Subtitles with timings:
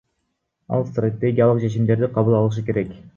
[0.77, 2.97] Ал стратегиялык чечимдерди кабыл алышы керек.